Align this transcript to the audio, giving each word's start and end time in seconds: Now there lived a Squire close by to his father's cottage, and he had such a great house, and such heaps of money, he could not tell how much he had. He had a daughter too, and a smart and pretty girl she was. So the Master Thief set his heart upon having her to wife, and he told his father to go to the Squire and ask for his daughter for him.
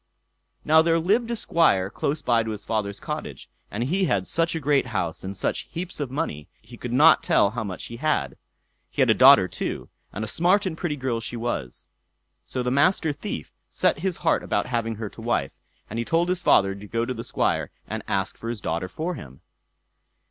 Now 0.65 0.81
there 0.81 0.97
lived 0.97 1.29
a 1.29 1.35
Squire 1.35 1.91
close 1.91 2.23
by 2.23 2.41
to 2.41 2.49
his 2.49 2.65
father's 2.65 2.99
cottage, 2.99 3.47
and 3.69 3.83
he 3.83 4.05
had 4.05 4.25
such 4.25 4.55
a 4.55 4.59
great 4.59 4.87
house, 4.87 5.23
and 5.23 5.37
such 5.37 5.67
heaps 5.71 5.99
of 5.99 6.09
money, 6.09 6.47
he 6.59 6.75
could 6.75 6.91
not 6.91 7.21
tell 7.21 7.51
how 7.51 7.63
much 7.63 7.83
he 7.85 7.97
had. 7.97 8.35
He 8.89 9.03
had 9.03 9.11
a 9.11 9.13
daughter 9.13 9.47
too, 9.47 9.89
and 10.11 10.23
a 10.23 10.27
smart 10.27 10.65
and 10.65 10.75
pretty 10.75 10.95
girl 10.95 11.19
she 11.19 11.37
was. 11.37 11.87
So 12.43 12.63
the 12.63 12.71
Master 12.71 13.13
Thief 13.13 13.51
set 13.69 13.99
his 13.99 14.17
heart 14.25 14.41
upon 14.41 14.65
having 14.65 14.95
her 14.95 15.07
to 15.09 15.21
wife, 15.21 15.51
and 15.87 15.99
he 15.99 16.03
told 16.03 16.29
his 16.29 16.41
father 16.41 16.73
to 16.73 16.87
go 16.87 17.05
to 17.05 17.13
the 17.13 17.23
Squire 17.23 17.69
and 17.87 18.01
ask 18.07 18.37
for 18.39 18.49
his 18.49 18.59
daughter 18.59 18.87
for 18.87 19.13
him. 19.13 19.41